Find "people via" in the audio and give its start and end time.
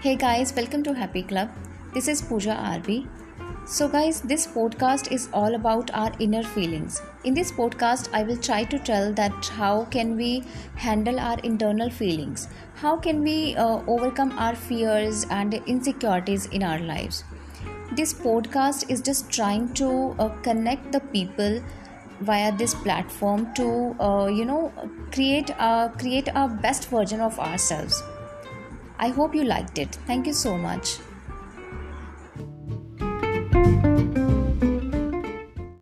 21.00-22.56